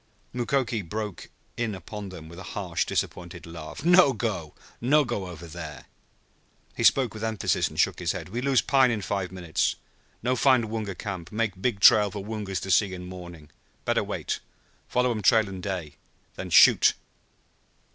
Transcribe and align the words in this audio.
Mukoki 0.33 0.81
broke 0.81 1.29
in 1.57 1.75
upon 1.75 2.09
them 2.09 2.27
with 2.27 2.39
a 2.39 2.57
harsh 2.57 2.85
disappointed 2.87 3.45
laugh. 3.45 3.85
"No 3.85 4.13
go. 4.13 4.55
No 4.89 5.05
go 5.05 5.27
over 5.27 5.45
there." 5.45 5.85
He 6.75 6.83
spoke 6.83 7.13
with 7.13 7.23
emphasis, 7.23 7.67
and 7.67 7.79
shook 7.79 7.99
his 7.99 8.11
head. 8.11 8.29
"We 8.29 8.41
lose 8.41 8.63
pine 8.63 8.89
in 8.89 9.03
five 9.03 9.31
minutes. 9.31 9.75
No 10.23 10.35
find 10.35 10.71
Woonga 10.71 10.97
camp 10.97 11.31
make 11.31 11.61
big 11.61 11.79
trail 11.81 12.09
for 12.09 12.25
Woongas 12.25 12.59
to 12.61 12.71
see 12.71 12.95
in 12.95 13.05
morning. 13.05 13.51
Better 13.85 14.03
wait. 14.03 14.39
Follow 14.87 15.11
um 15.11 15.21
trail 15.21 15.47
in 15.47 15.61
day, 15.61 15.97
then 16.33 16.49
shoot!" 16.49 16.95